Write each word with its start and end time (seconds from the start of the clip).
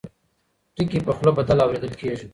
ټکي 0.75 0.99
په 1.05 1.11
خوله 1.15 1.31
بدل 1.37 1.57
اورېدل 1.63 1.93
کېږي. 1.99 2.27